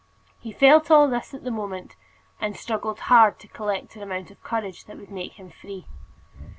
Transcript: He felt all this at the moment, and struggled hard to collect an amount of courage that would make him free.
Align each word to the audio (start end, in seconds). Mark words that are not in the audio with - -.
He 0.39 0.51
felt 0.51 0.89
all 0.89 1.07
this 1.07 1.31
at 1.31 1.43
the 1.43 1.51
moment, 1.51 1.95
and 2.39 2.57
struggled 2.57 3.01
hard 3.01 3.37
to 3.37 3.47
collect 3.47 3.95
an 3.95 4.01
amount 4.01 4.31
of 4.31 4.41
courage 4.41 4.85
that 4.85 4.97
would 4.97 5.11
make 5.11 5.33
him 5.33 5.51
free. 5.51 5.85